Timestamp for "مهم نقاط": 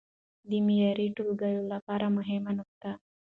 2.17-2.99